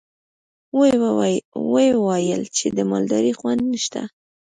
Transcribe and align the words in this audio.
ويې 1.71 1.91
ويل 2.07 2.41
چې 2.57 2.65
د 2.77 2.79
مالدارۍ 2.91 3.33
خونده 3.39 3.65
نشته. 3.73 4.01